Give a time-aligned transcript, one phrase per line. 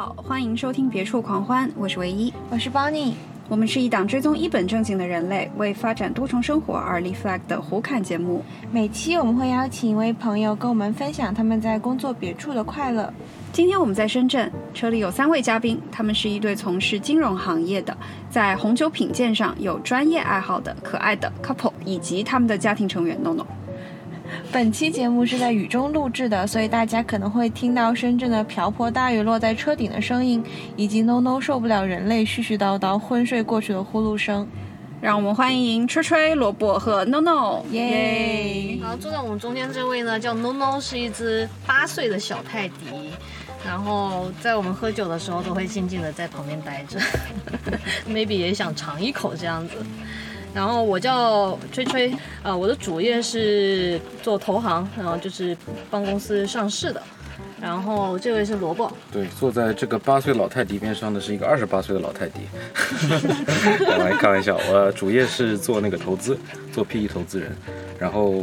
[0.00, 3.12] 好，欢迎收听《别处狂欢》，我是唯一，我是 Bonnie，
[3.50, 8.42] 我们是一档追踪一本正经的人类为发展多重生活而立 flag 的胡侃节目。
[8.72, 13.12] 每期我们会邀请一位朋友跟我们分享他们在工作别处的快乐。
[13.52, 17.94] 今天我们在深圳，车里有三位嘉宾，他们是一对从事金融行业的，
[18.30, 23.44] 在红酒品鉴上有专业爱好的可爱的 couple，以及他们的家庭成员 NoNo。
[24.52, 30.42] 本期节目是在雨中录制的，所以大家可能会听到深圳的瓢泼大雨落在车顶的声音，
[30.76, 34.46] 以及 NoNo 受不了人类絮絮叨叨昏睡过去的呼噜声。
[35.00, 38.76] 让我们欢迎吹吹、萝卜和 NoNo，耶！
[38.82, 43.12] 然后坐在我们中间这位呢，叫 NoNo，是一只八岁的小泰迪。
[43.64, 46.98] 然后在我们喝酒的时候，都会静静的在旁边待着，
[48.08, 49.74] maybe 也想尝一口这样子。
[50.54, 52.12] 然后我叫吹吹，
[52.42, 55.56] 呃，我的主业是做投行，然后就是
[55.90, 57.02] 帮公司上市的。
[57.60, 62.40] 然后这位是萝卜，对，坐在这个八岁老泰迪边上的是一个二十八岁的老泰迪。
[63.84, 66.38] 开玩开玩笑，我主业是做那个投资，
[66.72, 67.54] 做 PE 投资人。
[67.98, 68.42] 然后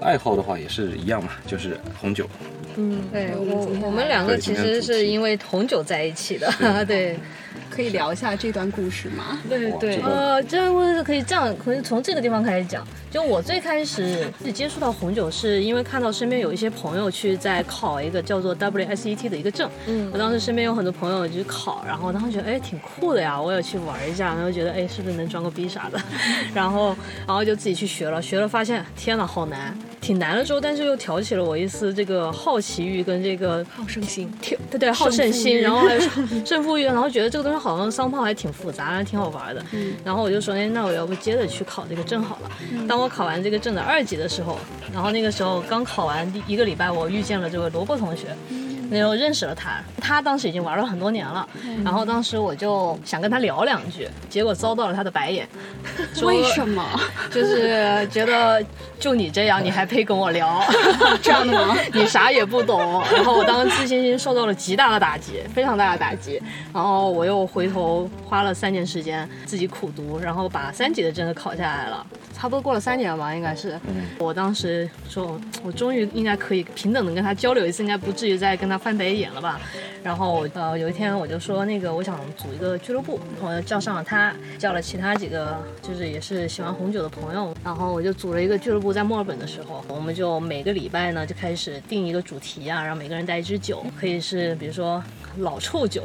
[0.00, 2.28] 爱好的话也是一样嘛，就是红酒。
[2.76, 7.18] 嗯，对我我们两个其实是因为红酒在一起的，对。
[7.70, 9.40] 可以聊一下这段故事吗？
[9.48, 12.86] 对对，呃，这段故事可以这样，可以从这个地方开始讲。
[13.10, 19.70] 就我最开始自己接触到红酒，是因为看到身边有一些朋友去在考一个叫做 WSET 的一个证。
[19.86, 26.00] 嗯，我当时身边有很多朋友去考，然后当时觉得哎挺酷的呀，我也去玩一下，然后觉得哎是不是能装个逼啥的，
[26.54, 29.76] 然后然后就自己去学了，学了发现天呐好难。
[30.00, 34.28] 挺难的之后，但是又挑起了我一丝这个好奇欲跟这个好胜心，
[34.68, 36.00] 对对好胜心，然后还有
[36.44, 39.64] 胜负欲，然后觉得这个东西好像商炮还挺复杂，还挺好玩的。
[40.04, 42.50] 然后我就说，哎，那我要不接着去考这个证好了。
[42.88, 44.58] 当我考完这个证的二级的时候，
[44.92, 48.28] 然后那个时候刚考完第一个礼拜，我遇见了这位萝卜同学。
[48.48, 48.61] 那
[49.00, 51.48] 时候认识了他，他当时已经玩了很多年了，
[51.84, 55.48] 然后当时我就想跟他聊两句，结果遭到了他的白眼。
[56.22, 56.84] 为什么？
[57.30, 58.64] 就是觉得
[58.98, 60.62] 就你这样，你还配跟我聊？
[61.22, 61.76] 这样的吗？
[61.92, 63.02] 你啥也不懂。
[63.14, 66.40] 然后我当时自信心受到了极大的打击，非常大的打击。
[66.72, 72.06] 然后我又回头花了三年时间自己苦读，然后把三级的证考下来了。
[72.42, 73.78] 差不多过了三年吧，应该是。
[74.18, 79.60] 我当时说，我终于应该可以平等的跟他交流一次，应该不至于再跟他翻白眼了吧。
[80.02, 95.00] 然后呃，有一天我就说，那个我想组一个俱乐部，我叫上了他，叫了其他几个就是也是喜欢红酒的朋友，然后我就组了一个俱乐部，在墨尔本的时候，我们就每个礼拜呢就开始定一个主题啊，让每个人带一支酒，可以是比如说。
[95.38, 96.02] 老臭酒，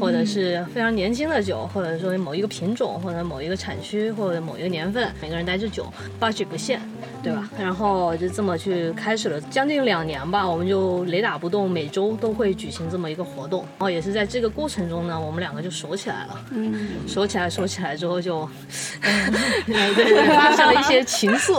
[0.00, 6.80] 或者是非常年轻的酒，或者说某一个品种，或者某一个产区，或者某一个年份，每个人带支酒，budget 不限，
[7.22, 7.48] 对吧？
[7.58, 13.60] 然后就这么去开始了将近两年吧，我们就雷打不动，每周都会举行这么一个活动。
[13.60, 16.44] 然后也是在这个过程中呢，我们两个就熟起来了。
[16.50, 18.48] 嗯，熟起来，熟起来之后就，
[19.66, 21.54] 对对，发生了一些 情愫。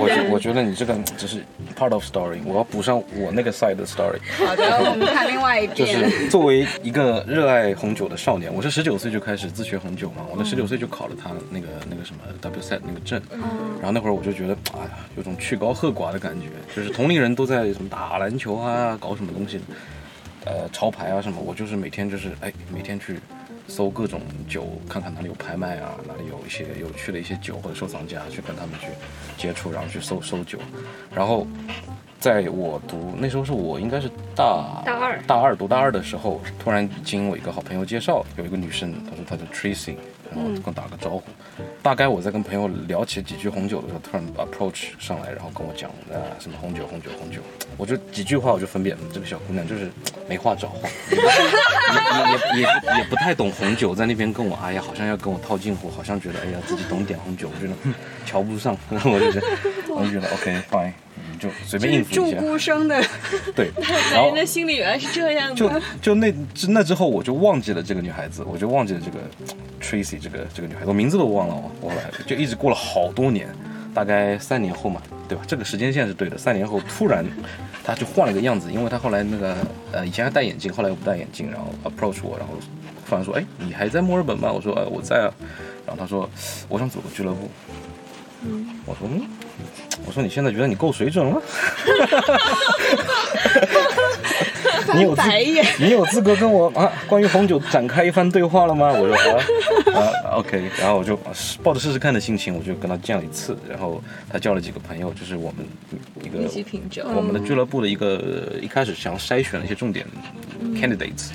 [0.00, 1.44] 我觉我觉得你这个只是
[1.78, 4.18] part of story，我要补上我那个 side 的 story。
[4.46, 5.76] 好的，我们看另外一边。
[5.76, 6.66] 就是作为。
[6.82, 10.24] 一个热爱红酒的少年，我是十九岁就开始自学红酒嘛。
[10.30, 13.20] 我那十九岁就考了他那个那个什么 WSET 那个证，
[13.76, 19.60] 然后那会儿我就觉得，哎呀，有种曲高和寡的感觉，就是同龄人都在什么打篮球啊，搞什么东西，
[20.44, 23.18] 呃，潮牌啊什么，我就是每天就是哎，每天去
[23.68, 28.86] 搜各种酒，看看哪里有拍卖啊，哪里有一些有趣的一些酒或者收藏家，去跟他们去
[29.36, 30.58] 接触，然后去搜搜酒，
[31.14, 31.46] 然后。
[32.20, 34.06] 在我读那时候是我应该是
[34.36, 39.94] 大大二大二读大二的时候，突然经我一个好朋友介绍，有一个女生，她说她叫 Tracy，
[40.34, 41.22] 然后跟我打个招呼。
[41.82, 47.40] 大概我在跟朋友聊起几句红酒的时候，突然 approach 上来，然后跟我讲啊什么红酒红酒红酒，
[47.76, 49.90] 我就几句话我就分辨这个小姑娘就是
[50.28, 57.74] 没话找话，也也也也也不太懂红酒，在那边跟我哎呀好像要跟我套近乎，好像觉得哎呀自己懂点红酒，我觉得
[58.26, 59.46] 瞧不上，然后我就觉得
[59.88, 60.92] 我就觉得 OK fine。
[61.40, 62.36] 就 随便应付一下。
[62.36, 63.02] 祝孤生的，
[63.56, 63.70] 对，
[64.12, 65.54] 男人的心里原来是这样的。
[65.54, 65.70] 就
[66.02, 66.32] 就那
[66.68, 69.18] 那之后，我就忘记了这个女孩子，我就忘记了这个
[69.80, 71.54] Tracy 这个这个女孩子，我名字都忘了。
[71.80, 73.48] 我后来就一直过了好多年，
[73.94, 75.42] 大概三年后嘛，对吧？
[75.46, 76.36] 这个时间线是对的。
[76.36, 77.24] 三年后突然，
[77.82, 79.56] 她就换了个样子，因为她后来那个
[79.92, 82.54] 呃以前还戴眼镜，后来又不戴眼镜，然后 approach 我，然后
[83.08, 85.32] 突然说：“哎，你还在墨尔本吗？”我说：“呃，我在啊。”
[85.86, 86.28] 然后她说
[86.68, 87.50] ：“我想组个俱乐部。”
[88.44, 89.22] 嗯，我说：“嗯。”
[90.06, 91.40] 我说你现在觉得你够水准了？
[94.92, 95.22] 你有资
[95.78, 98.90] 你有资格跟我啊关于红酒展开一番对话了吗？
[98.92, 99.14] 我说
[99.94, 101.16] 啊啊 OK，然后我就
[101.62, 105.64] 抱着试试看的心情，我就跟他见了一次，然后他叫了几个朋友，就是我们
[106.22, 106.40] 一个
[107.14, 110.04] 我们的俱乐部的一个一开始想筛选的一些重点
[110.74, 111.30] candidates，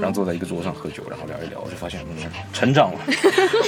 [0.00, 2.16] 然后坐在一个桌上喝酒，然后聊一聊，我就发现嗯，
[2.52, 2.98] 成长了，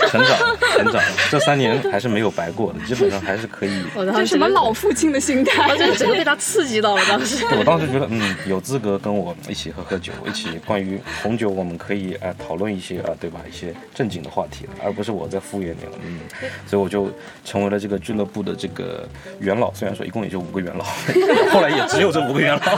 [0.09, 3.83] 成长了，成长了，这三年还是没有白过的，基本上还是可以。
[3.95, 5.77] 我当时这什么老父亲的心态我？
[5.77, 7.45] 真的整个被他刺激到了，当时。
[7.59, 13.41] 我当时觉得，嗯，有资格跟我一起喝喝酒，一起关于红酒，我们可以呃讨论一些啊、对吧？
[13.49, 16.21] 一些正经的话题了，而不是我在敷衍你了，嗯，
[16.67, 17.11] 所以我就
[17.45, 19.07] 成为了这个俱乐部的这个
[19.41, 19.73] 元老。
[19.75, 20.85] 虽然说一共也就五个元老，
[21.51, 22.61] 后来也只有这五个元老。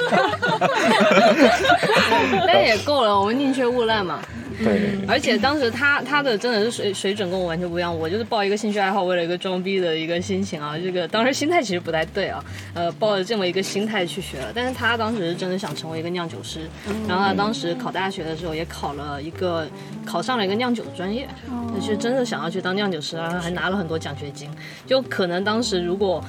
[2.47, 4.21] 但也够了，我们宁缺毋滥嘛。
[4.63, 14.53] 对，而且当时他他的真的是水水准跟我完全不一样，我就是报一个兴趣爱好，为了一个装逼的一个心情啊，这个当时心态其实不太对啊，呃，抱着这么一个心态去学了。
[14.55, 16.69] 但是他当时是真的想成为一个酿酒师，
[17.09, 19.67] 然后他当时考大学的时候也考了一个
[20.07, 21.29] 考上了一个酿酒的专业，
[21.75, 24.49] 那是真的想要去当酿酒师，然后还拿了很多奖学金。
[24.87, 26.25] 就可能当时如果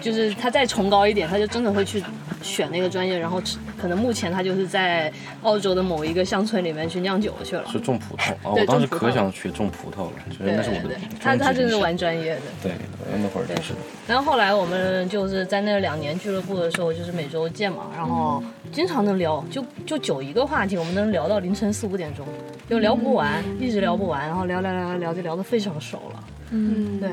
[0.00, 2.02] 就是他再崇高一点，他就真的会去
[2.42, 3.42] 选那个专业，然后
[3.78, 5.12] 可能目前他就是在
[5.42, 7.65] 澳洲的某一个乡村里面去酿酒去了。
[7.66, 8.54] 是种葡萄啊！
[8.54, 11.96] 对我当时可想学种葡萄了，觉得那是我的，他他真是玩。
[11.96, 12.42] 专业的。
[12.62, 12.72] 对，
[13.10, 13.72] 那会儿就是
[14.06, 22.26] 然后后来我们就是在那两年俱乐部的时候，就是每周见嘛，然后经常能聊，就就酒一个话题，我们能聊到凌晨四五点钟，
[22.68, 26.24] 就聊不完，一直聊不完，然后聊聊聊聊聊就聊得非常熟了。
[26.50, 27.08] 嗯，对，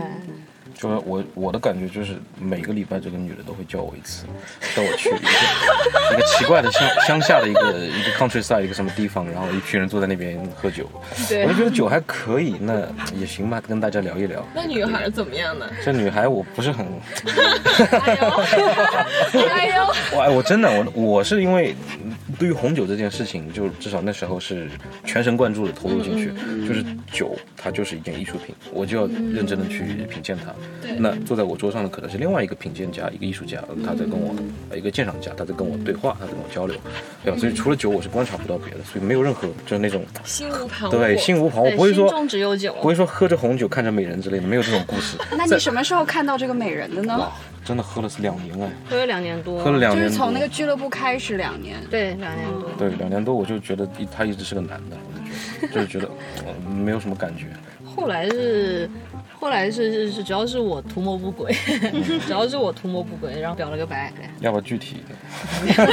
[0.74, 4.26] 就是我我的感觉就是每个礼拜这个女的都会叫我一次，
[4.76, 5.18] 带我去一个
[6.16, 10.90] 一个奇怪的乡乡下的一个一个 countryside 一个什么地方，然后一群人坐在那边喝酒，
[11.46, 12.82] 我就觉得酒还可以，那
[13.16, 14.46] 也行吧，跟大家聊一聊。
[14.54, 15.66] 那女孩怎么样呢？
[15.84, 16.86] 这女孩我不是很
[19.50, 21.76] 哎呦，我哎我真的我我是因为
[22.40, 24.70] 对于红酒这件事情，就至少那时候是
[25.06, 26.32] 全神贯注的投入进去，
[26.68, 30.54] 就是酒它就是一件艺术品，我就要认真的去品鉴它。
[30.98, 34.36] 那坐在我桌上的可能是另外一个品鉴家，一个艺术家，他在跟我，
[34.70, 36.76] 呃一个鉴赏家，他在跟我对话，他在跟我交流，
[37.24, 37.38] 对吧？
[37.40, 40.92] 所以除了酒，我是观察不到别的，所以没有任何就是那种心无旁骛。
[40.92, 45.18] 对心无旁骛，不会说心中只有酒不会说喝着红酒看着美人之类的，没有这种故事。
[45.38, 47.32] 那你什么时候看到这个美人的呢哇？，
[47.64, 51.78] 真的喝了是两年哎，喝了两年多，喝了两年，就是从那个俱乐部开始两年。
[51.90, 52.70] 对两年多。
[52.78, 55.26] 对两年多，我就觉得一他一直是个男的，我就
[55.68, 56.08] 觉得 就是觉得、
[56.46, 57.46] 呃没有什么感觉。
[57.96, 58.90] 后来是，
[59.40, 61.56] 后来是是是，主要是我图谋不轨，
[62.26, 64.12] 主要是我图谋不轨，然后表了个白。
[64.40, 65.88] 要不要具体一点？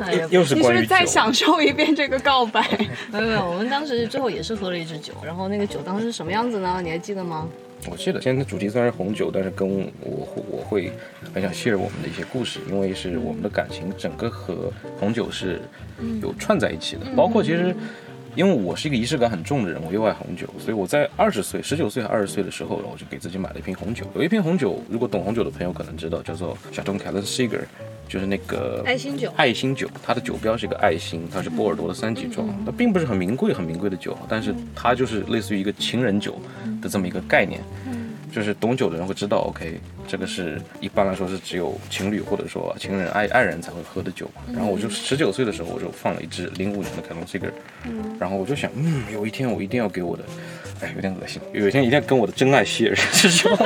[0.00, 2.62] 哎呀又是关于你是不是再享受一遍这个告白？
[3.12, 6.80] 没有没有，我们当时最后也是喝了一支酒，然后那个酒当时是什么样子呢？
[6.82, 7.46] 你还记得吗？
[7.90, 9.68] 我记得今天的主题虽然是红酒，但是跟
[10.00, 10.90] 我我会
[11.32, 15.60] 很想 share 我们的一些故事，因为是我们的感情整个和红酒是
[16.20, 17.74] 有串在一起的，包括其实。
[18.38, 24.06] 因为我是一个仪式感很重的人，我又爱红酒，所以我在二十岁、十九岁还二十岁的时候，我就给自己买了一瓶红酒。
[24.14, 27.62] 有一瓶红酒，如果懂红酒的朋友可能知道，叫做 Chateau Calais Cigar，
[28.06, 36.38] 就是那个爱心酒爱心酒，它的酒标是一个爱心，它是波尔多的三级装，它并不是很名贵、很名贵的酒，但是它就是类似于一个情人酒
[36.80, 37.60] 的这么一个概念。
[38.38, 44.30] 就是懂酒的人会知道，OK，这个是一般来说是只有情侣或者说情人爱爱人才会喝的酒。
[44.52, 47.50] 然后我就十九岁的时候，我就放了一支零五年的凯龙 Cigar，
[48.20, 50.22] 然后我就想，嗯，有一天我一定要给我的，
[50.80, 53.50] 哎，有点恶心，有一天一定要跟我的真爱 share 这酒。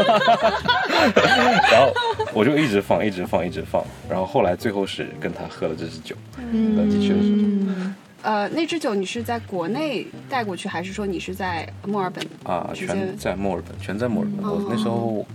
[1.71, 1.93] 然后
[2.33, 3.85] 我就一直放，一直放，一直放。
[4.09, 7.93] 然后后来最后是跟他喝了这支酒，嗯，的确是
[8.23, 12.25] 呃，那支酒你是在国内带过去，还是说你是在墨尔本？
[12.45, 14.49] 啊，全在墨尔本，全在墨尔本。
[14.49, 15.27] 我那时候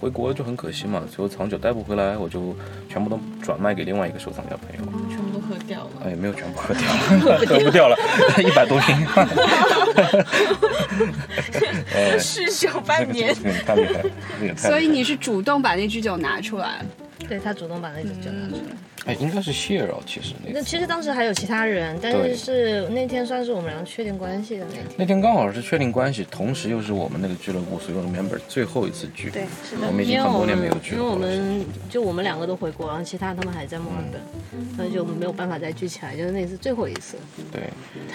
[0.00, 2.54] 回国就很可惜嘛，最后藏酒带不回来，我就
[2.88, 4.84] 全部都转卖给另外一个收藏家朋友。
[5.08, 5.90] 全部都喝掉了。
[6.04, 6.82] 哎，没有全部喝掉，
[7.46, 7.96] 喝不掉了，
[8.42, 8.96] 一百多斤。
[11.94, 16.84] 哎，酗酒半年，这个太厉害，这个太厉害所以你是主动把那支酒拿出来。
[17.28, 18.76] 对他主动把那支酒拿出来。
[19.04, 24.84] 哎，应该是谢尔哦，其实那次那其实当时还有其他人，但是是那天算是我们俩确定关系的那天。
[24.96, 29.28] 那天刚好是确定关系，同时又是我们那个俱乐部所有的 member 最后一次聚。
[29.30, 29.92] 对，是的我。
[29.92, 30.98] 们已经很多因为我们年没有聚了。
[30.98, 34.20] 因为我们就我们两个都回国，然后其他他们还在墨尔本，
[34.78, 37.16] 那就没有办法再聚起来，就是那次最后一次。
[37.50, 37.62] 对，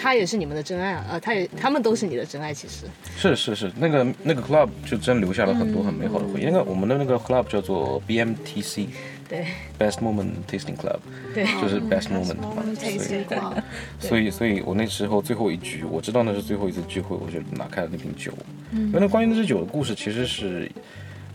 [0.00, 2.86] 他也是你们的真爱啊，呃，他也他们都是你的真爱，其实。
[3.14, 6.44] 是是是，那个那个 club 就真留下了很多很美好的回忆。
[6.46, 8.86] 那个我们的那个 club 叫做 BMTC。
[9.28, 9.46] 对。
[9.78, 10.98] Best Moment Tasting Club，
[11.34, 13.62] 对，就是 Best Moment 嘛， 所以 Tasting Club
[14.00, 18.32] 所以所以我那时候最后一局，我知道那是最后一次聚会，我就拿开了那瓶酒。
[18.72, 20.70] 因为那关于那支酒的故事，其实是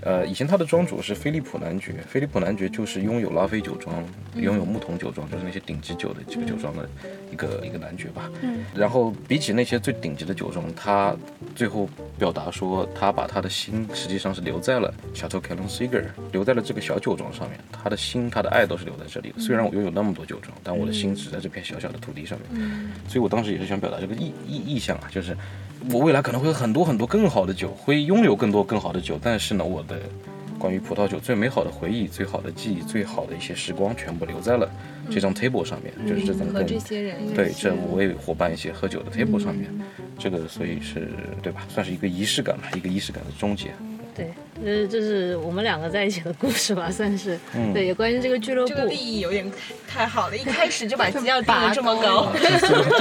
[0.05, 4.03] 呃，以前他的庄主是菲利普男爵，菲利普男爵就是拥有拉菲酒庄，
[4.35, 6.89] 拥有木桶酒庄，就是那些顶级酒的这个酒庄的
[7.31, 8.29] 一个一个男爵吧。
[8.41, 8.65] 嗯。
[8.75, 11.15] 然后比起那些最顶级的酒庄，他
[11.55, 17.57] 最后表达说，他把他的心实际上是留在了小偷凯隆西格尔，留在了这个小酒庄上面。
[17.71, 19.39] 他的心，他的爱都是留在这里的。
[19.39, 22.47] 虽然我拥有那么多酒庄，但我的心只在这片小小的土地上面。
[22.51, 22.91] 嗯。
[23.07, 25.35] 所以我当时也是想表达这个意意意向啊，就是
[25.91, 29.99] 我未来可能会有很多很多更好的酒，会拥有更多更好的酒，但是呢，我的。
[30.59, 34.71] 关于葡萄酒最美好的回忆、最好的记忆、最好的一些时光，全部留在了
[35.11, 39.69] 这张 table 上面，就是这张跟这些人对这五位伙伴一起喝酒的 table 上面，
[40.17, 41.09] 这个所以是
[41.41, 41.65] 对吧？
[41.67, 43.73] 算是一个仪式感吧，一个仪式感的终结。
[44.15, 44.31] 对，
[44.63, 47.37] 这这是我们两个在一起的故事吧，算是。
[47.55, 47.73] 嗯。
[47.73, 48.69] 对，也关于这个俱乐部。
[48.69, 49.51] 这个利益有点
[49.87, 52.31] 太好了，一开始就把 基调定的这么高。
[52.35, 52.47] 这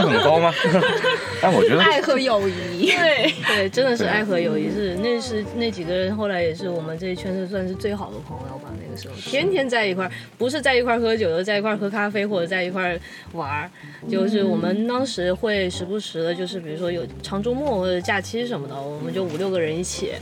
[0.07, 0.51] 很高吗？
[1.43, 1.83] 但我觉得。
[1.83, 2.93] 爱和友谊。
[2.93, 8.71] 对对， 真的是爱和友谊，是那是那几个人后来也是我们这一圈子算是最好的朋友吧。
[8.83, 13.01] 那个时候天天在一块儿，不是在一块儿喝酒，就在一块儿喝咖啡或者在一块儿
[13.33, 13.71] 玩儿。
[14.09, 20.13] 就是我们当时会时不时的，就是比如说有长周末或者假期什么的，我们就五六个人一起，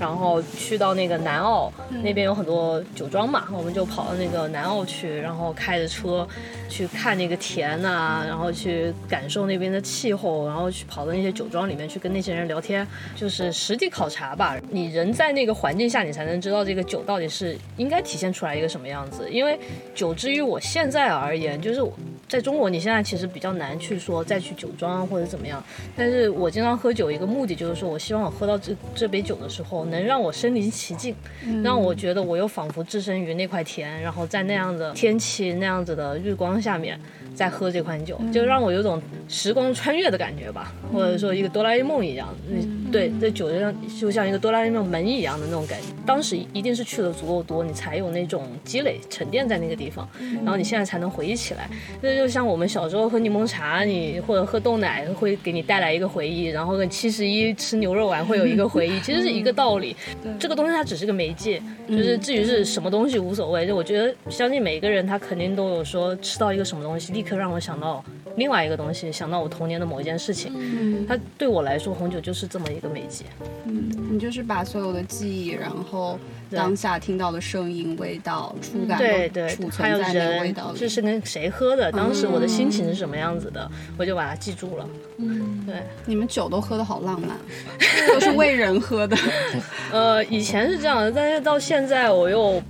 [0.00, 0.39] 然后。
[0.56, 6.26] 去到那个南澳那边有很多酒庄嘛，我们就跑到那个南澳去，然后开着车
[6.68, 14.56] 去看那个田呐，然后去感受那边的气候，然后去跑到那些酒庄里面去跟那些人聊天，就是实地考察吧。
[14.70, 19.28] 你人在那个环境下，你才能知道这个酒到底是应该体现出来一个什么样子。
[19.30, 19.58] 因为
[19.94, 21.84] 酒之于我现在而言，就是
[22.26, 25.62] 在中国，你现在其实比较难去说再去酒庄或者怎么样。
[25.96, 30.29] 但是我经常喝酒，一个目的就是说我希望我喝到这这杯酒的时候，能让我。
[30.32, 31.14] 身临其境，
[31.62, 36.98] 让我觉得我又仿佛置身于那块田，然后在那样的天气、那样子的日光下面。
[37.32, 42.28] 在喝这款酒，就让我有种时光穿越的感觉吧，或者说一个哆啦 A 梦一样。
[42.50, 45.86] 嗯，对，这酒就像就像一个哆啦 A 梦门一样的那种感觉。
[46.04, 50.08] 当时一定是去的足够多，你才有那种积累沉淀在那个地方，
[50.42, 51.68] 然后你现在才能回忆起来。
[52.02, 59.94] 这就像我们小时候喝柠檬茶，你或者喝豆奶会给你带来一个回忆，然后跟七十一吃牛肉丸会有一个回忆，其实是一个道理。
[60.38, 63.66] 这个东西它只是个媒介，就是至于是什么东西无所谓。
[63.66, 67.36] 就我觉得，相信每一个人他肯定都有说吃到一个什么东西立刻。
[67.36, 68.04] 让我想到
[68.36, 70.52] 另外一个东西，想到我童年的某一件事情。
[70.56, 73.24] 嗯，它对我来说，红酒就是这么一个媒介。
[73.66, 76.18] 嗯，你就是把所有的记忆，然后
[76.50, 81.90] 当下听到的声音、味道、触感，对对，还有人，这是跟谁喝的？
[81.92, 83.70] 当时我的心情是什么样子的？
[83.98, 84.88] 我就把它记住了。
[85.18, 87.36] 嗯，对，你们酒都喝的好浪漫，
[88.08, 89.16] 都是为人喝的。
[89.92, 92.62] 呃，以前是这样的，但是到现在我又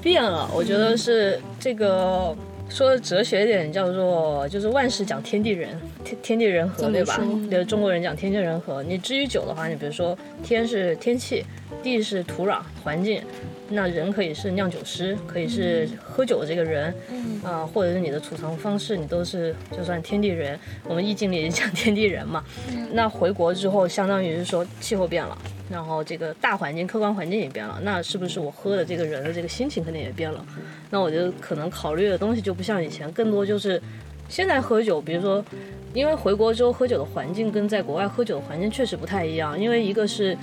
[0.00, 0.48] 变了。
[0.54, 2.34] 我觉得是这个。
[2.68, 5.70] 说的哲学点叫做，就是万事讲天地人，
[6.04, 7.18] 天天地人和，对吧？
[7.50, 8.82] 对，中国人讲天地人和。
[8.82, 11.44] 你至于酒的话，你比如说天是天气，
[11.82, 13.22] 地是土壤环境，
[13.70, 16.94] 那人可以是酿酒师，可以是喝酒的这个人，
[17.42, 20.58] 啊，或者是你的储藏方式，你都是就算天地人。
[20.84, 22.44] 我们易经里讲天地人嘛，
[22.92, 25.36] 那回国之后，相当于是说气候变了。
[25.70, 30.44] 然后这个大环境、客观环境也变了，那是不是我喝的这个人的这个心情肯定也变了？
[30.90, 33.80] 那我觉得可能考虑的东西就不像以前，更多就是
[34.28, 35.44] 现在喝酒，比如说，
[35.92, 40.36] 因为回国之后喝酒的环境跟在国外喝酒的环境确实不太一样，因为一个是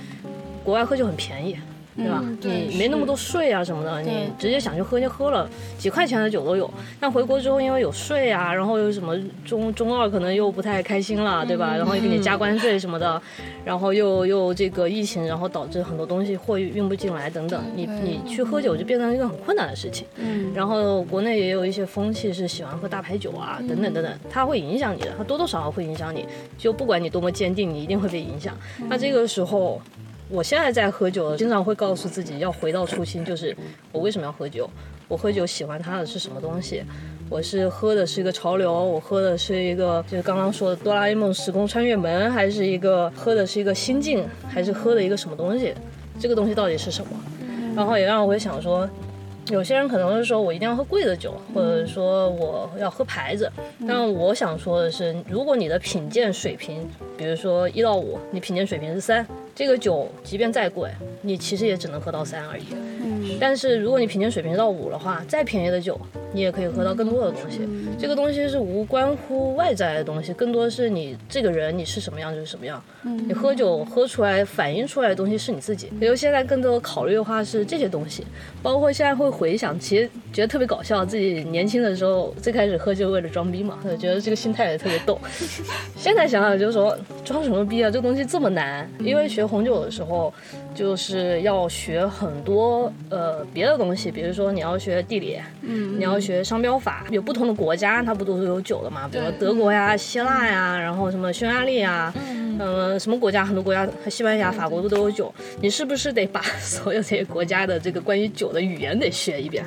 [0.62, 1.56] 国外喝酒很便宜。
[1.96, 2.22] 对吧？
[2.42, 5.48] 你没那么多税啊什么的，你直接想去喝就喝了，
[5.78, 6.70] 几块钱的酒都有。
[7.00, 11.74] 但回国之后，因为有税啊，然后又什么中中二可能又不太开心了，对吧？
[11.76, 13.20] 然后又给你加关税什么的，
[13.64, 20.06] 然后又又这个疫情，然后导致很多东西货运不进来等等，你你去喝酒就变成一个很困难的事情。
[20.16, 20.52] 嗯。
[20.54, 26.26] 然后国内也有一些风气是喜欢喝大牌酒啊，等等等等，它会影响你的，它多多少少会影响你。
[26.58, 28.54] 就不管你多么坚定，你一定会被影响。
[28.88, 29.80] 那这个时候。
[30.28, 33.56] 我现在在喝酒，经常会告诉自己要回到初心，就是
[33.92, 34.68] 我为什么要喝酒？
[35.08, 36.82] 我喝酒喜欢它的是什么东西？
[37.30, 45.72] 我是喝的是一个潮流，我喝的是一个就是刚刚说的哆啦 A 梦时空穿越门，还是一个喝的是一个心境，还是喝的一个什么东西？
[46.18, 47.10] 这个东西到底是什么？
[47.76, 48.88] 然后也让我会想说，
[49.50, 53.48] 有些人可能是说我一定要喝贵的酒，或者说我要喝牌子。
[53.86, 56.84] 但我想说的是，如果你的品鉴水平，
[57.16, 59.24] 比如说一到五，你品鉴水平是三。
[59.56, 60.90] 这个酒即便再贵，
[61.22, 62.64] 你其实也只能喝到三而已。
[63.02, 65.98] 嗯，但是如果你平均水平到五的话，再便宜的酒，
[66.34, 67.66] 你也可以喝到更多的东西。
[67.98, 72.82] 这个东西是无关乎外在的东西，更多是你这个人你是什么样就是什么样。
[73.04, 75.90] 嗯，你喝酒喝出来反映出来的东西是你自己。
[75.98, 78.26] 比如现在更多的考虑的话是这些东西，
[78.62, 85.18] 包括现在会回想，其实觉得特别搞笑，自己年轻的时候最开始喝就为了装逼嘛，觉得这个心态也特别逗。
[85.96, 86.94] 现在想想就是说
[87.26, 89.44] 装什么逼啊，这东西这么难，因为学。
[89.46, 90.32] 红酒的时候，
[90.74, 102.45] 就是要学很多呃别的东西，比如说你要学地理，嗯，你要学商标法，有不同的国家它不都是有酒的嘛，比如说德国呀、希腊呀，然后什么匈牙利呀，嗯、
[102.98, 105.32] 什么国家很多国家，西班牙、法国都都有酒？
[105.60, 109.64] 你是不是得把 所有这些国家的这个关于酒的语言得学一遍？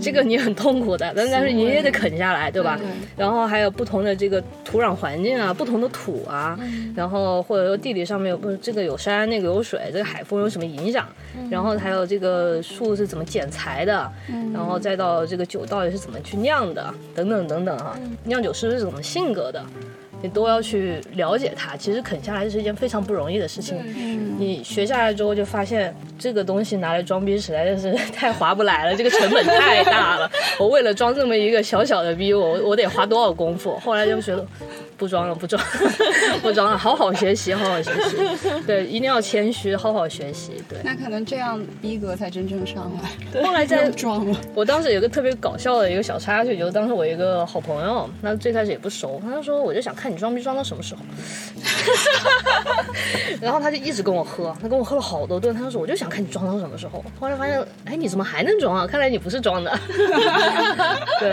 [0.00, 2.76] 这个你很痛苦的，但但是你也得啃下来，对吧？
[2.76, 6.58] 对然后还有不同的这个土壤环境啊，不同的土啊，
[6.94, 11.06] 然后或者说地理上面有不这个有山那个有水，这个海风有什么影响？
[11.50, 14.10] 然后还有这个树是怎么剪裁的，
[14.52, 19.64] 然后再到这个酒到底是怎么去酿的，等等等等哈、酿酒师是怎么性格的。
[20.22, 23.76] 你都要去了解它，其实啃下来是一件非常不容易的事情。
[24.38, 30.30] 你学下来之后就发现，这个东西拿来装逼实在是太划不来了，这个成本太大了。
[30.58, 33.78] 我为了装这么一个小小的逼，我我得花多少功夫？
[33.78, 34.46] 后来就觉得
[34.96, 35.62] 不装了，不装，
[36.40, 38.16] 不装了，好好学习，好好学习。
[38.66, 40.52] 对，一定要谦虚，好好学习。
[40.68, 43.42] 对，那可能这样逼格才真正上来。
[43.42, 51.00] 后来再装了，我当时有个特别搞笑的一个小插曲，就是当时我一个好朋友，那最开始也不熟，他就说我就想看你装逼装到什么时候，
[53.40, 57.04] 然后他就一直跟我喝，他跟我喝了好多顿，他就说我就想看你装到什么时候。
[57.18, 58.86] 后来发现，哎，你怎么还能装啊？
[58.86, 59.78] 看来你不是装的。
[61.20, 61.30] 对，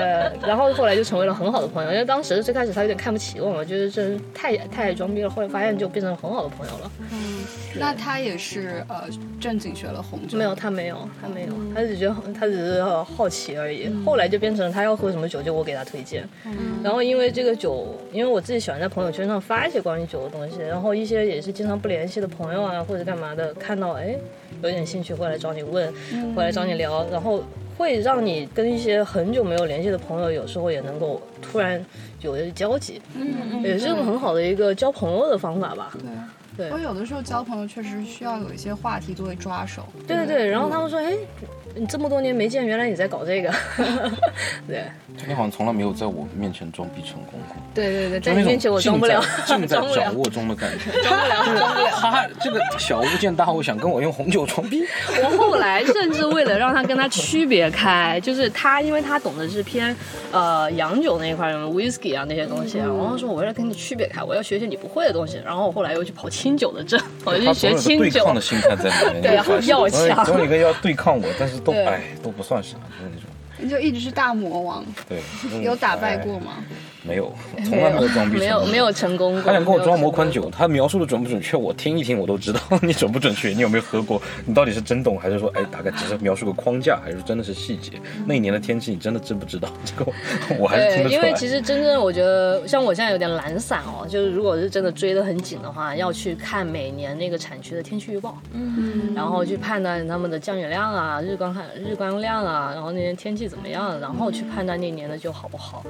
[0.47, 6.91] 然后后来就成为了很好的朋友，因为当时最开始他有点看不起我嘛，觉得这太太爱装逼了，后来发现就变成很好的朋友了。
[7.11, 7.43] 嗯
[7.75, 9.05] 那他也是呃
[9.41, 13.89] 正经学了红酒，没有，他没有，他没有，他只觉得他只是呃好奇而已。
[14.05, 16.23] 后来就变成他要喝什么酒，就我给他推荐。
[16.45, 16.53] 嗯
[16.83, 24.15] 然后因为这个酒，因为我自己喜欢在朋友圈上发一些关于酒的东西，然后一些也是经常不联系的朋友啊或者干嘛的，看到哎
[24.61, 25.93] 有点兴趣会来找你问，
[26.35, 27.43] 会来找你聊，然后
[27.77, 31.83] 会让你跟一些很久没有联系的朋友，有时候也能够突然
[32.21, 35.91] 有一些交集，嗯也是个很好的一个交朋友的方法吧。
[35.93, 36.09] 对。
[36.55, 39.85] 对我有的时候交朋友确实需要有一些话题作为抓手。
[40.07, 41.13] 对对对，然后他们说，哎，
[41.75, 43.51] 你这么多年没见，原来你在搞这个，
[44.67, 44.83] 对
[45.27, 50.91] 你好像从来没有在我面前装逼成功过，对对对，在你面前我 装不了，正在掌，握中的感觉。
[51.01, 51.89] 装不了，装不了。
[51.99, 54.83] 他这个小巫见大巫，想跟我用红酒装逼，
[55.23, 59.95] 我后来甚至为了让他跟他区别开，就是他，因为他懂的是偏
[60.31, 68.35] 呃洋酒那一块，什么 whisky 啊那些东西啊，然后说我为了跟你区别开，我要学一些你不会的东西，然后我后来又去跑清酒的证，我就学清酒对抗。
[68.35, 69.33] 的心态在里面。
[69.65, 73.29] 要强总有一个要对抗我，但是都对哎都不算啥，就是那种
[73.63, 75.19] 你就一直是大魔王，对。
[75.51, 76.33] 嗯 有打败过？
[76.35, 76.51] 哎吗？
[77.05, 77.33] 没有，
[77.65, 78.39] 从来没有装逼成功。
[78.39, 79.41] 没有没有成功过。
[79.43, 87.91] 他想跟我装没有成功模宽酒，他描述的准不准确，我听一听我都知道 你准不准确，你有没有喝过，你到底是真懂还是说哎大概只是描述个框架，还是真的是细节？
[88.25, 89.67] 那一年的天气你真的知不知道？
[89.83, 90.05] 这个
[90.51, 91.27] 我我还是听得对，出来。
[91.27, 105.85] 因为其实真正我觉得，像我现在有点懒散哦，就是如果是真的追得很紧的话，要去看每年那个产区的天气预报，嗯，然后去判断他们的降雨量啊、日光看日光量啊，然后那些天气怎么样，然后去判断那年的酒好不好。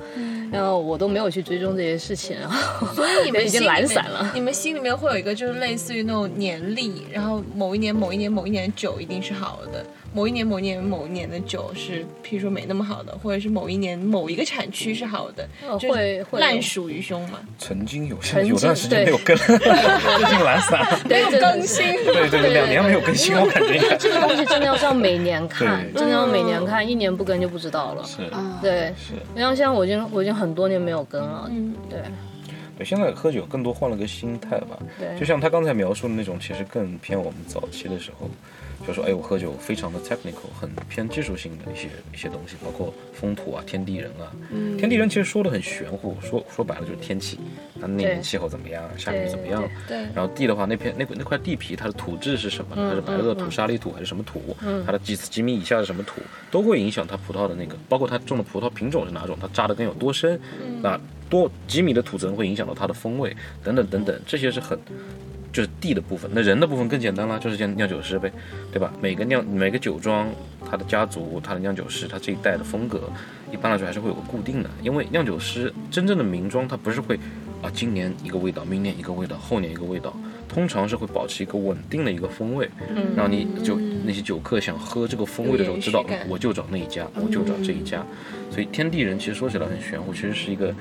[0.52, 4.30] 然后我都没有去追踪这些事情，然后所以你们 已经懒散了。
[4.34, 15.48] 你们心里面会有一个就是类似于那种年历，然后某一年某一年某一年的酒一定是好的，某一年某一年某一年的酒是譬如说没那么好的，或者是某一年某一个产区是好的，
[15.90, 17.40] 会会烂熟于胸嘛。
[17.58, 21.00] 曾经有，曾经有段时间没有更， 最近懒散。
[21.08, 21.86] 没有更新。
[22.06, 23.98] 对对对，两年没有更新，我感觉。
[23.98, 28.04] 这个东西真的要是要每年看，真的要每年看，一年不跟就不知道了。
[28.04, 29.14] 是啊，对，是。
[29.34, 32.02] 然后现在我已经我已经很多年没有跟了，嗯，对。
[32.76, 38.28] 对，现在喝酒更多换了个心态吧，对，就像他刚才描述的那种，其实更偏我们早期的时候，
[38.86, 44.32] 就说哎，我喝酒非常的 technical，很偏技术性的一些一些东西，包括风土啊、天地人啊。
[44.52, 47.40] 嗯天地人其实说的很玄乎，说说白了就是天气，
[47.80, 49.64] 它那年气候怎么样，下雨怎么样。
[49.88, 52.76] 对然后地的话，那片那块那块地皮，它的土质是什么？
[52.76, 54.56] 它是白垩土、沙砾土还是什么土？
[54.86, 60.40] 它的几几米以下是什么土，都会影响它葡萄的那个，包括它种的葡萄品种是哪种，它扎的根有多深，
[60.82, 64.78] 那多几米的土层会影响到它的风味，等等等等，这些是很。
[65.54, 68.30] 就是地的部分，那人的部分更简单了，就是像酿酒师呗，
[68.72, 68.92] 对吧？
[69.00, 70.28] 每个酿每个酒庄，
[70.70, 73.02] 它的家族、它的酿酒师，它这一代的风格，
[73.52, 74.70] 一般来说还是会有个固定的。
[74.82, 77.16] 因为酿酒师真正的名庄，它不是会
[77.62, 80.12] 啊，今年一个味道，明年一个味道，后年一个味道，
[80.50, 88.04] 通常是会保持一个稳定的一个风味，嗯让你就那些酒客想喝这个风味的时候，知道我就找那一家，我就找这一家。
[88.50, 90.74] 所以天地人其实说起来很玄乎，其实是一个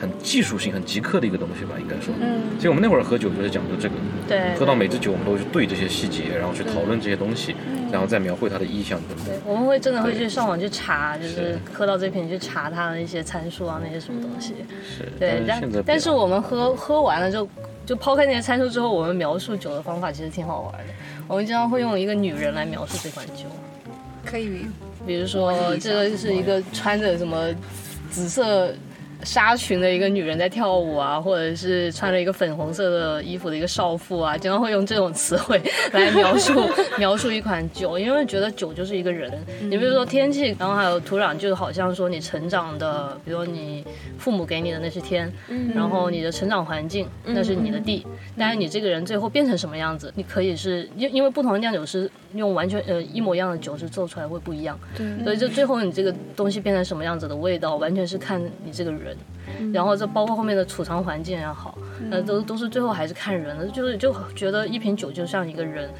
[0.00, 2.14] 很技术性、很极客的一个东西吧，应该说。
[2.20, 3.94] 嗯其实我们那会儿喝酒就是讲究这个，
[4.28, 7.56] 对，喝到每支酒我们都去对这些细节，然后去讨论这些东西，
[7.90, 9.26] 然后再描绘它的意象等等。
[9.26, 14.54] 对，我们会真的会去上网去查，就是是喝到这瓶去查它的一些参数啊，那些什么东西。
[14.84, 17.48] 是，对，但但是但是我们喝喝完了之后，
[17.86, 20.92] 就抛开那些参数之后，我们描述酒的方法其实挺好玩的。
[21.26, 23.44] 我们经常会用一个女人来描述这款酒，
[24.26, 24.66] 可以
[25.06, 27.46] 比如说这个是一个穿着什么
[28.10, 28.70] 紫色。
[29.22, 35.60] 纱裙的一个女人在跳舞啊，或者是穿着一个粉红色的衣服的一个少妇啊，经常会用这种词汇
[35.92, 36.62] 来描述
[36.98, 39.30] 描述一款酒，因为觉得酒就是一个人。
[39.62, 43.84] 你比如说天气，然后还有土壤，就好像说你成长的，比如你
[44.18, 45.30] 父母给你的那是天，
[45.74, 48.06] 然后你的成长环境那是你的地，
[48.38, 59.09] 但是你这个人最后变成什么样子，你可以是因因为不同的酿酒师用完全呃一模一样的酒是做出来会不一样，对，所以就最后你这个东西变成什么样子的味道，完全是看你这个人。
[59.72, 61.76] 然后这包括后面的储藏环境也好，
[62.08, 65.90] 那都都是最后还是看人的，就是就觉得一瓶酒就像一个人，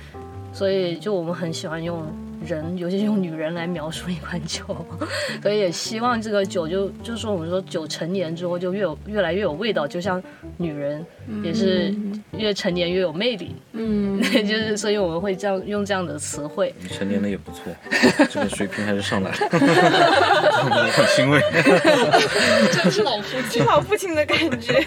[0.53, 2.03] 所以就我们很喜欢用
[2.47, 4.65] 人，尤其是用女人来描述一款酒，
[5.43, 10.23] 所以也希望这个酒就就是说我们说酒成年之后就越有越来越有味道，就像
[10.57, 11.05] 女人
[11.43, 11.95] 也是
[12.33, 16.75] 越成年越有魅力，嗯， 就是所以我们会这样用这样的词汇。
[16.81, 17.73] 你成年了也不错，
[18.31, 21.41] 这个水平还是上来了， 我很欣慰。
[22.73, 24.85] 真是老父亲，老父亲的感觉。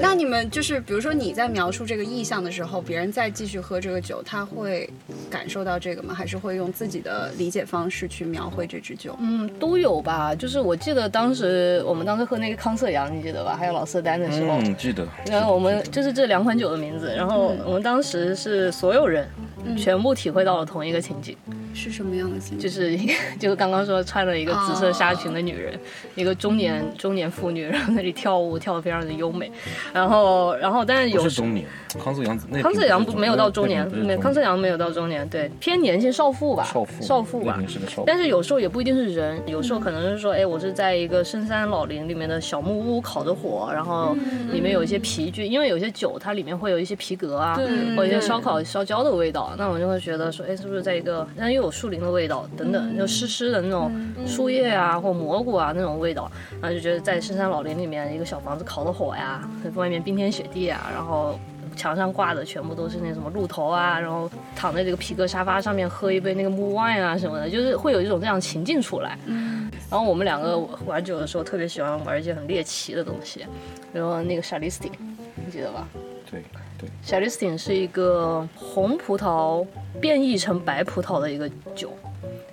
[0.00, 4.88] 那你们就是，比如说你在描述这个意象的时候，别人再继续喝这个酒，他会
[5.28, 6.14] 感受到这个吗？
[6.14, 9.14] 还是会用自己的理解方式去描绘这支酒？
[9.20, 10.34] 嗯，都有吧。
[10.34, 13.54] 就是我记得当时我们当时喝那个康瑟阳，你记得吧？
[13.58, 15.06] 还有老色丹的时候，嗯，记得。
[15.26, 19.28] 然后我们就是这两款酒的名字，然后我们当时是所有人
[19.76, 21.36] 全部体会到了同一个情景，
[21.74, 22.58] 是什么样的情？
[22.58, 22.58] 景？
[22.58, 25.78] 就是一个就是刚刚说穿了一个紫色纱裙的女人，
[26.14, 29.50] 一个中年中年妇女， 然后那里跳舞跳得非常的优美，
[29.92, 31.66] 然后然后但是有不是中年，
[32.02, 37.58] 康瑟阳那康瑟阳不不没有到中年，没康瑟阳阳没有到中年，对，偏年轻少妇吧，少妇少妇吧。
[37.68, 44.16] 是少妇，但是有时候也不一定是人，有时候可能是说，哎，我是在一个深山老林里面的小木屋烤着火，然后
[44.50, 47.54] 里面有一些皮具，因为有些酒它里面会有一些皮革啊，
[47.96, 53.92] 或者一些烧烤烧焦的味道，那我就会觉得说，哎，是不是在一个，但又有树林的味道等等，就湿湿的那种
[54.26, 61.38] 树叶啊或蘑菇啊那种味道，然后就觉得在深山老林里面一个小房子烤的火呀，外面冰天雪地啊，然后。
[61.76, 69.16] 墙上挂的全部都是那什么鹿头啊，然后躺在这个皮革沙发上面喝一杯那个木 wine 啊什么的，就是会有一种这样情境出来。
[69.24, 73.46] 嗯，然后我们两个玩酒的时候特别喜欢玩一些很猎奇的东西，
[73.94, 74.92] 比如说那个 Chalisting，
[75.36, 75.88] 你记得吧
[76.30, 76.42] 对
[76.80, 79.66] 对，？Chalisting 是一个红葡萄
[80.00, 81.90] 变异成白葡萄的一个酒，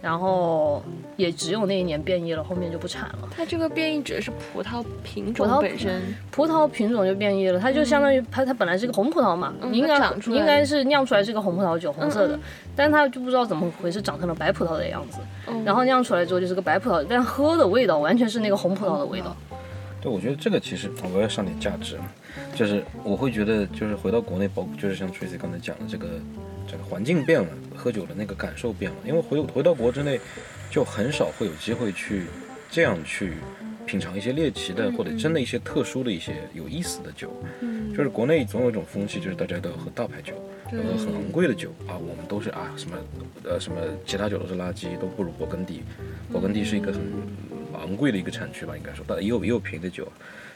[0.02, 0.84] 然后
[1.16, 3.30] 也只有那一年变异了，后面就不产了。
[3.36, 12.38] 它这个变异指的是葡萄品种本身，葡萄品种就变异了，它就相当于它它本来是个红葡萄嘛，嗯应该应该是酿出来是个红葡萄酒，红色的，
[12.76, 19.36] 但它就不知道怎么回事长成了白葡萄的样子，嗯然后酿出来之后就是个白葡萄，但喝的味道完全是那个红葡萄的味道。
[20.02, 21.98] 对，我觉得这个其实我要上点价值，
[22.56, 26.08] 就是我会觉得，就是回到国内，包括就是像 Tracy 刚才讲的，这个
[26.70, 30.20] 这个环境变了，喝酒的那个感受变了，因为回回到国之内，
[30.70, 32.24] 就很少会有机会去
[32.70, 33.34] 这样去
[33.86, 37.34] 品尝一些猎奇的或者真的一些特殊的一些有意思的酒。
[37.96, 40.34] 就是国内总有一种风气，就是大家都要喝大牌酒，
[40.72, 42.96] 要喝很昂贵的酒啊，我们都是啊什么
[43.44, 45.82] 呃什么其他酒都是垃圾，都不如勃艮第。
[46.32, 47.02] 勃艮第是一个很
[47.80, 50.08] 昂贵的一个产区吧，应该说，但也有也有便宜的酒。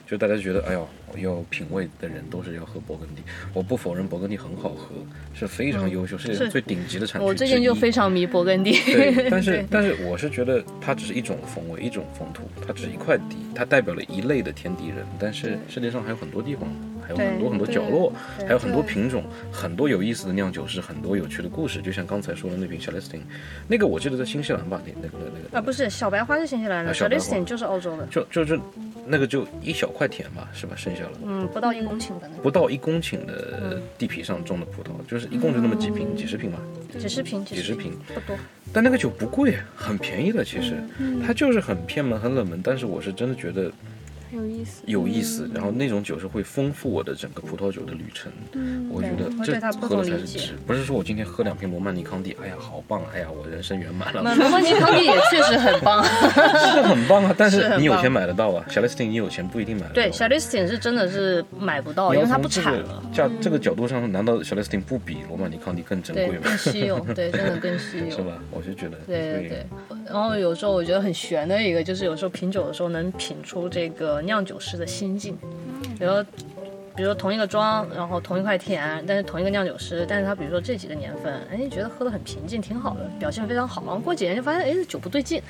[0.07, 3.23] 就大家觉得，哎呦，有品味的人都是要喝勃艮第。
[3.53, 4.93] 我不否认勃艮第很好喝，
[5.33, 7.25] 是非常优秀，世界上是最顶级的产区。
[7.25, 14.97] 我最近就非常迷勃艮第，对， 但是但是我是觉得它只是一种风味，一种风土，它只是一块地，它代表了一类的天地人。
[15.17, 16.67] 但是世界上还有很多地方，
[17.15, 21.81] 还有很多很多角落，还有很多品种，很多有意思的酿酒师，很多有趣的故事。
[21.81, 23.21] 就像刚才说的那瓶 Chalisting，
[23.67, 28.59] 那个我记得在新西兰吧，那那个那个啊不是小白花是新西兰的，小啊小白 l 花 i s t i n 就是澳洲的，就就就
[29.05, 30.75] 那个就一小块田吧，是吧？
[30.75, 31.11] 剩下了。
[31.25, 36.59] 嗯，不到一公顷的那不到一公顷的地皮上种的葡萄，就是一共就那么几瓶，几十瓶吧，
[36.97, 37.93] 几十瓶，几十瓶。
[38.13, 38.37] 不多。
[38.73, 40.81] 但那个酒不贵，很便宜的，其实，
[41.25, 42.61] 它就是很偏门、很冷门。
[42.63, 43.71] 但是我是真的觉得很
[44.31, 44.83] 有意思。
[44.85, 48.31] 有意思，然后那种酒是会丰富我的整个葡萄酒的旅程。
[48.89, 57.33] 我觉得这喝了才是值，不是说我今天喝两瓶罗曼尼康帝，哎呀好棒，哎呀我人生圆满了， 罗曼尼康帝也确实很棒， 是很棒啊。
[57.37, 59.93] 但是你有钱买得到啊，小 l 斯汀你有钱不一定买得到。
[59.93, 63.03] 对，小 l i s t i n 是真的是买不到，因为它不产了。
[63.13, 66.43] 价这个角度上，难道小 l 斯汀不比罗曼尼康帝更珍，贵吗？
[66.43, 68.37] 更稀有，对，真的更稀有，是吧？
[68.51, 69.65] 我就觉得，对对对，
[70.05, 75.37] 然后有时候我觉得很悬的一个，就是有时候品酒的时候能品出这个酿酒师的心境，
[75.97, 76.25] 比如说。
[76.93, 83.81] 比比如说同一个庄，然后同一块田，但是同一个酿酒师，但是他比如说这几个年份，哎，觉得喝得很平静，挺好的，表现非常好。
[83.87, 85.41] 然后过几年就发现，哎，这酒不对劲，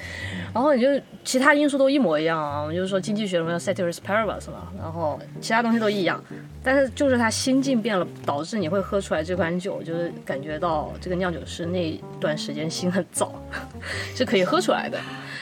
[0.54, 0.88] 然后你就
[1.26, 6.24] 其他因素都一模一样啊，我们就是说经济学什么 ceteris paribus 嘛，然后其他东西都一样，
[6.64, 13.30] 但是就是他心境变了，导致你会喝出来这款酒，就是感觉到这个酿酒师那段时间心很燥，
[14.16, 14.98] 是可以喝出来的。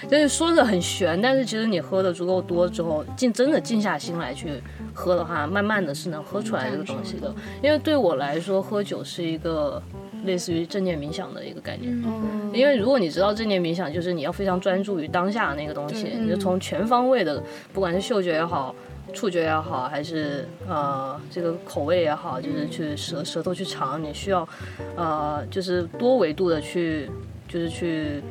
[0.07, 4.61] 就是说的很玄，但是其实你喝的足够多之后，静真的静下心来去
[4.93, 7.33] 喝的话，慢慢的是能喝出来这个东西的。
[7.61, 9.81] 因为对我来说，喝酒是一个
[10.23, 11.91] 类似于正念冥想的一个概念。
[12.05, 17.41] 嗯因为如果你知道正念冥想，就是你要非常专注于当下那个东西，你就从全方位的，
[17.73, 18.75] 不管是嗅觉也好。
[19.11, 24.47] 触觉也好，还是呃这个口味也好，就是去舌舌头去尝，你需要
[24.95, 27.09] 呃就是多维度的去
[27.47, 28.21] 就是去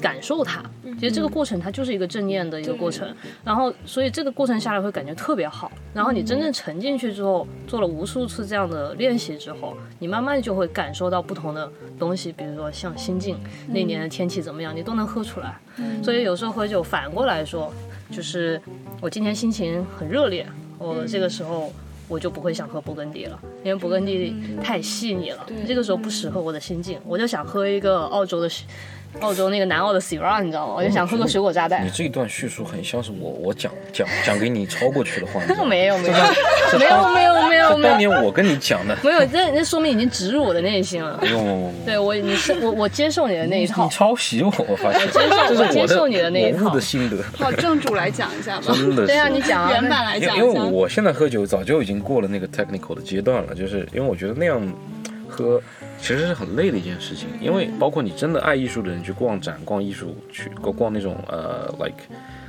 [0.00, 0.62] 感受它。
[0.98, 5.70] 其实这个过程它就是一个正念的一个过程，然后所以这个过程下来会感觉特别好。
[5.94, 15.56] 然后你真正沉进去之后，做了无数次这样的练习之后，你慢慢就会感受到不同的东西，比如说像心境，那年的天气怎么样，你都能喝出来。
[16.02, 17.72] 所以有时候喝酒反过来说。
[18.10, 18.60] 就是
[19.00, 20.44] 我今天心情很热烈，
[20.78, 21.72] 我这个时候
[22.08, 28.50] 我就不会想喝勃艮第了，因为勃艮第太细腻了，这个时候不适合我的心境，我就想喝一个澳洲的。
[29.18, 30.74] 澳洲那个南澳的 Syrah，你知道吗？
[30.76, 31.84] 我就想喝个水果炸弹。
[31.84, 35.40] 你这一段叙述很像是我我讲讲讲给你抄过去的话。
[35.50, 36.14] 没有没有没有
[36.78, 37.90] 没有没有没有。
[37.90, 38.96] 当年我跟你讲的。
[39.02, 41.18] 没有，那那说明已经植入我的内心了。
[41.20, 41.72] 没有。
[41.84, 43.84] 对我你是我我接受你的那一套。
[43.84, 45.00] 你抄袭我，我发现。
[45.10, 46.70] 接受我接受你的那一套。
[46.70, 47.22] 的心得。
[47.36, 48.72] 好，正主来讲一下吧。
[48.74, 49.06] 真的。
[49.06, 54.60] 对啊，你讲原版来讲因为我现在喝酒早就已经过了那个 technical 的阶段了，就是因为我觉得那样
[55.28, 55.60] 喝。
[56.00, 62.02] 其实是很累的一件事情，因为包括你真的爱艺术的人去逛展、逛艺术、去逛逛那种呃，like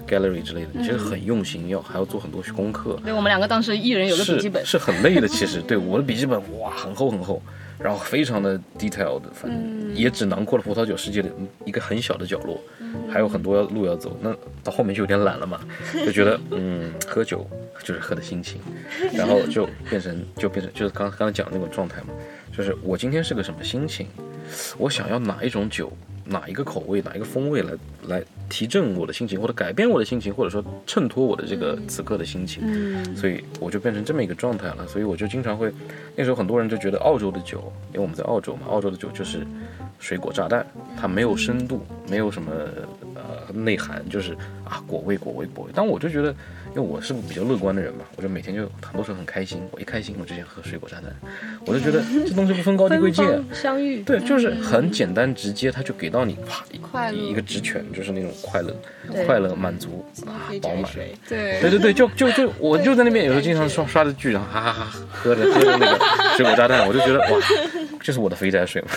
[0.08, 2.98] gallery 之类的，其实很用心，要还要做很多功课。
[3.04, 5.28] 对我们两个当时一人有个笔记本，是很累的。
[5.28, 7.42] 其实 对我的笔记本，哇，很厚很厚，
[7.78, 11.30] 然后非常的 detailed，反正也只囊括了葡萄酒世界的
[11.66, 12.60] 一个很小的角落，
[13.12, 14.18] 还有很多路要走。
[14.22, 14.34] 那
[14.64, 15.60] 到后面就有点懒了嘛，
[16.06, 17.46] 就觉得嗯，喝酒
[17.84, 18.62] 就是喝的心情，
[19.14, 22.14] 然后就变成就变成就是刚刚才讲的那种状态嘛。
[22.56, 24.08] 就是我今天是个什么心情，
[24.78, 25.92] 我想要哪一种酒，
[26.26, 27.74] 哪一个口味，哪一个风味来
[28.08, 32.62] 来提振我的心情，或者改变我的心情，或者说衬托我的这个此刻的心情。
[32.66, 34.86] 嗯，所以我就变成这么一个状态了。
[34.88, 35.72] 所以我就经常会，
[36.16, 39.48] 那时候很多人就觉得澳洲的酒，因为我们在澳洲嘛，澳洲的酒就是
[40.00, 40.66] 水果炸弹，
[40.98, 42.52] 它没有深度，没有什么
[43.16, 44.34] 呃内涵，就是
[44.66, 45.72] 啊果味果味果味。
[45.74, 46.36] 但我就觉得。
[46.74, 49.62] 因为我是个比较乐观的人嘛，我就每天就很多时候很开心。
[49.72, 51.14] 我一开心，我就想喝水果炸弹，
[51.66, 56.38] 我就觉得 这东西不分高低贵贱，相遇，对，就是很简单直接，他就给到你
[56.90, 58.74] 啪一个直拳，就是那种快乐、
[59.26, 60.90] 快乐、满足啊，饱满。
[61.28, 66.00] 对对对对，就就就我就在那边有时候经常刷刷着剧，然后哈哈哈喝着喝着那个
[66.38, 67.40] 水果炸弹，我就觉得哇，
[68.02, 68.88] 这是我的肥宅水嘛，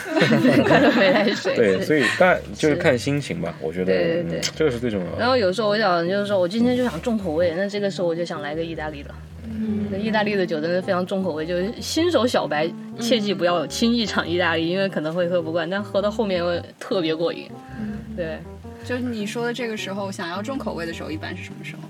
[0.92, 1.54] 肥宅水。
[1.54, 5.18] 对，所以但就是看心情吧，我觉得对对对，这个是最重要的。
[5.18, 7.68] 然后有时候我想就是说我今天就想重口味，那。
[7.74, 9.10] 这个时候我就想来个意大利的，
[9.42, 17.50] 嗯，意大利的酒真的非常重口味，就是新手小白切记不要轻易尝意大利，因为可能会喝不惯，但喝到后面会特别过瘾。
[17.80, 18.38] 嗯，对，
[18.84, 21.82] 就是你说的这个时候想要重口味的时候，一般是什么时候？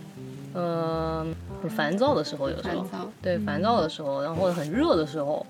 [0.55, 2.87] 嗯，很烦躁的时候，有时候，
[3.20, 5.44] 对，烦躁的时候，然后或者很热的时候。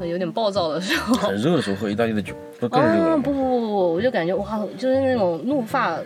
[0.00, 5.98] 有点暴躁的时候，很热的时候喝意大利的酒，不更热不不不不，我就感觉哇，就是那种怒发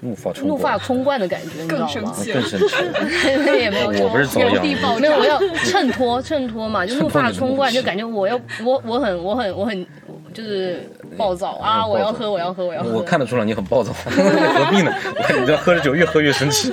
[0.00, 1.86] 怒发怒发冲冠的感觉，你知道吗？
[1.86, 2.32] 更生气，
[3.46, 4.62] 那也没有，我不是遭殃，
[5.00, 9.86] 没有，我要衬托衬托嘛，就怒发冲冠，就感觉我要我我很我很我很
[10.34, 10.82] 就是
[11.16, 11.84] 暴躁啊！
[11.86, 14.92] 我要喝我要喝我要喝，我看得出来你很暴躁， 何必呢？
[15.16, 16.72] 我 看你这喝着酒越喝越生气。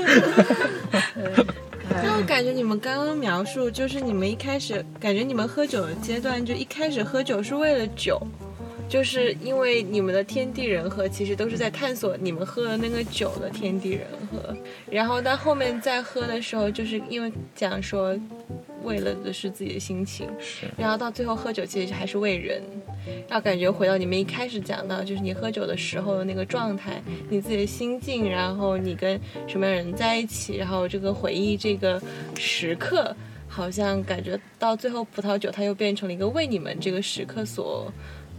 [2.18, 8.18] 我感觉你们刚刚描述，就是你们一开始感觉你们喝酒的阶段，就一开始喝酒是为了酒，
[8.88, 14.56] 就是因为你们的天地人和其实都是在探索你们喝的那个酒的天地人和，
[14.90, 18.18] 然后到后面再喝的时候，就是因为讲说。
[18.86, 20.30] 为了的是自己的心情，
[20.78, 22.62] 然后到最后喝酒其实还是为人，
[23.28, 32.02] 然后感觉回到你们一开始讲到，就是你喝酒的时候的那个状态，你自己的心境，然后你跟什么样人在一起，然后这个回忆这个
[32.38, 33.16] 时刻，
[33.48, 37.92] 好像感觉到最后葡萄酒它又变成了一个为你们这个时刻所。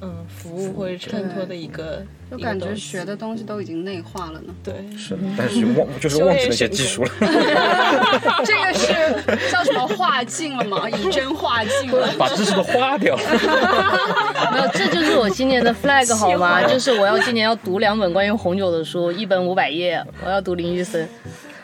[0.02, 4.54] 嗯，服务或者衬托的一个，就感觉学的东西都已经内化了呢。
[4.62, 7.10] 对，是，但是忘 就是忘记那些技术了。
[8.44, 10.88] 这个是叫什么化境了吗？
[10.90, 13.16] 以真化境了，把知识都花掉。
[14.52, 16.62] 没有，这就是我今年的 flag 好吗？
[16.68, 21.08] 就是我要今年要读两本关于红酒的书，一本五百页，我要读林玉森。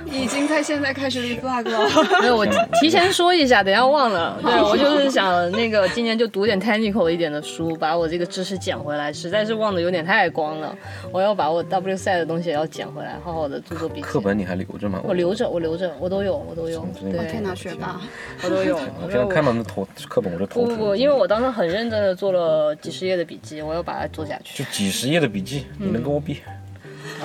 [0.07, 2.21] 已经在现在开始立 flag 了。
[2.21, 2.47] 没有，我
[2.81, 4.39] 提前说一下，等下忘了。
[4.43, 10.77] 对我就是想那个今年就读点 technical 一点的书，把我这个知识捡回来，实在是忘的有点太光了。
[11.11, 14.01] 我要把我 W 赛的东西也要捡回来，好好的做做笔记。
[14.03, 15.01] 课本你还留着吗？
[15.05, 16.87] 我留着，我留着，我都有，我都有。
[17.01, 18.01] 对，天哪，学霸！
[18.43, 18.77] 我都有。
[19.03, 24.63] 我现在看到那头课本我就头不不不，因为我当时很认真的做了几十页的笔记，我要把它做下去。
[24.63, 26.39] 就几十页的笔记，你能跟我比？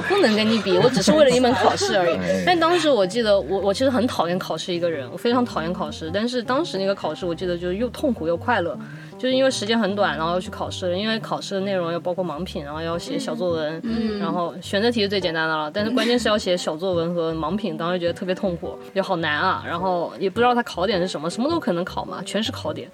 [0.04, 2.18] 不能跟你比，我只是为了一门考试而已。
[2.46, 6.10] 但当时我记得，我我其实很讨厌考试一个人，我非常讨厌考试。
[6.14, 8.78] 但是当时那个考试，我记得就是又痛苦又快乐，
[9.18, 13.82] 就是因为时间很短，然后要去考试，因为考试的内容要包括盲品，然后要写小作文，
[14.20, 19.64] 然后选择题是最简单的了，但是关键是要写小作文和盲品，当时觉得特别痛苦，就好难啊。
[19.68, 22.90] 然后也不知道它考点是什么，什么都可能考嘛，全是考点。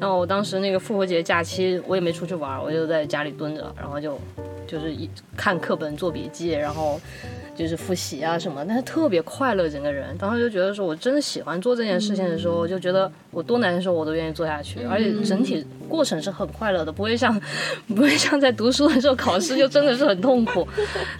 [0.00, 4.18] 然后我当时那个复活节假期，我也没出去玩，我就在家里蹲着，然后就。
[4.66, 7.00] 就是一看课本做笔记，然后
[7.56, 17.40] 就是复习啊什么，但是特别快乐，整个人当时就觉得说，我真的喜欢做这件事情的时候，我就觉得我多难受我都愿意做下去，而且整体过程是很快乐的，不会像
[17.88, 20.68] 不会像在读书的时候考试就真的是很痛苦。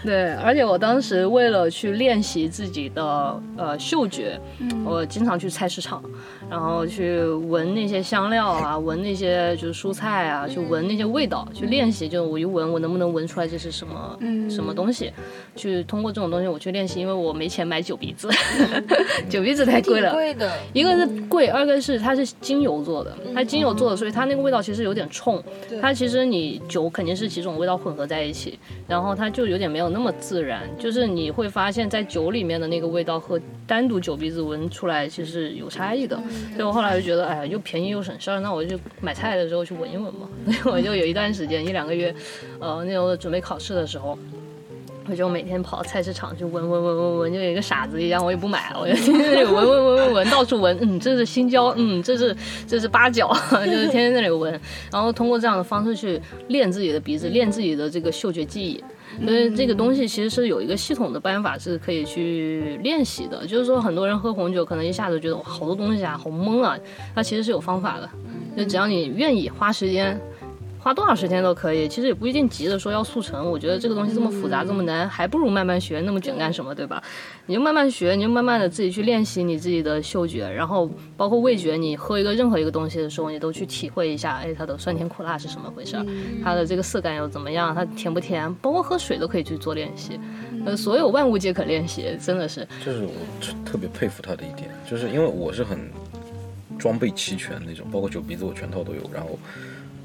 [0.05, 4.39] 对，而且我当时为了去练习自己的呃嗅觉，
[4.85, 6.03] 我经常去菜市场。
[6.49, 12.09] 然后去闻那些香料啊，闻那些就是蔬菜啊，去闻那些味道，去练习。
[12.09, 14.17] 就我一闻，我能不能闻出来这是什么
[14.49, 15.13] 什么东西？
[15.57, 18.29] 去通过这种东西我去练习，因为我没钱买酒鼻子，
[19.29, 20.13] 酒鼻子太贵了。
[20.13, 25.43] 贵的，一个是贵，二个是它是精油做的，它精油做的，所以它那个味道其实有点冲。
[25.81, 30.63] 它其实你酒肯定是几种味道混合在一起，然后它就有点没有那么自然。
[30.79, 36.17] 就是你会发现在酒里面的那个味道和单独酒鼻子闻出来其实有差异的。
[36.55, 40.29] 所以我后来就觉得，哎呀，又便宜又省事儿，那我就买菜的时候去闻一闻嘛。
[40.63, 42.15] 所 以我就有一段时间，一两个月，
[42.61, 44.19] 呃，那时候准备考试的时候，
[45.09, 53.33] 我就每天跑菜市场去闻闻闻闻闻，就有一个傻子一样，我也不买，我就天天那闻闻闻闻闻，到处闻，嗯，这是新椒，嗯，这是这是八角，
[53.65, 58.83] 就是天天在那里闻，然后通过这样的方式去练自己的鼻子，练自己的这个嗅觉记忆。
[59.25, 66.77] 所以这个东西其实是有一个系统的办法是可以去练习的，就是说很多人喝红酒可能一下子觉得好多东西啊，好懵啊，
[67.15, 68.11] 它其实是有方法的，
[68.57, 70.21] 就只要你愿意花时间。
[70.87, 73.51] 花多少时间都可以，其实也不一定急着说要速成。
[73.51, 76.01] 我觉得这个东西这么复杂这么难，还不如慢慢学。
[76.03, 77.03] 那么卷干什么，对吧？
[77.47, 81.75] 你就慢慢学，你就慢慢的自己去练习你自己的嗅觉，然后包括味觉。
[81.77, 85.97] 你喝一个任何一个东西的时候，你都去体会一下，哎，它的酸甜苦辣是什么回事？
[86.45, 87.75] 它的这个色感又怎么样？
[87.75, 88.55] 它甜不甜？
[88.63, 90.21] 包括喝水都可以去做练习。
[90.65, 92.65] 呃，所有万物皆可练习，真的是。
[92.85, 93.11] 这是我
[93.65, 95.91] 特别佩服他的一点，就是因为我是很
[96.79, 99.37] 装备齐全那种，包括酒鼻子我全套都有，然后。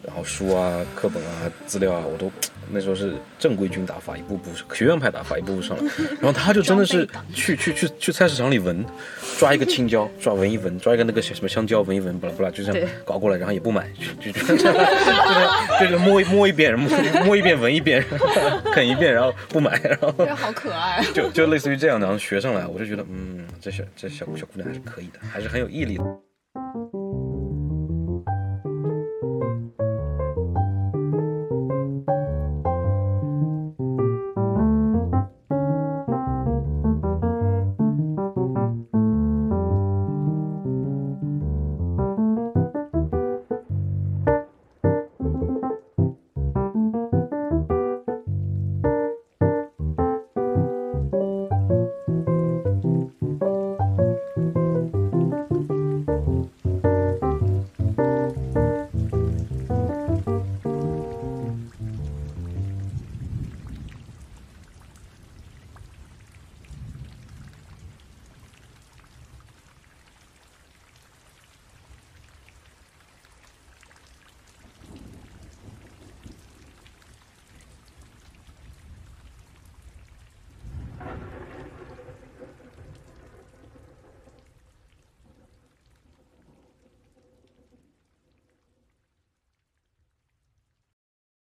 [0.04, 2.32] 然后书啊、课本啊、资料啊，我都
[2.74, 5.84] 那时候是正规军打法，一步步学院派打法，一步步上来。
[6.22, 8.86] 然后他就真的是去去去去菜市场里闻，
[9.38, 13.86] 抓一个青椒，抓闻一闻，抓一个那个什么香蕉闻一闻，巴拉巴拉就这样搞过来，然后也不买，
[14.20, 14.64] 就就就是
[15.82, 16.90] 就是摸一摸一遍，摸
[17.26, 18.02] 摸一遍闻一遍，
[18.74, 26.04] 啃一遍，然后不买，然后好可爱， 就就类似于这样的，然后学上来，我就觉得嗯，这小这小小姑娘还是可以的，还是很有毅力的。